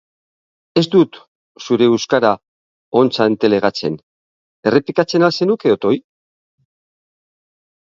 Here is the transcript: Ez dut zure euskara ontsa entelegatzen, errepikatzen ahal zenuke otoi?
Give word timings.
Ez 0.79 0.83
dut 0.93 1.19
zure 1.65 1.89
euskara 1.97 2.31
ontsa 3.03 3.29
entelegatzen, 3.33 3.99
errepikatzen 4.73 5.29
ahal 5.31 5.39
zenuke 5.43 5.77
otoi? 5.79 5.95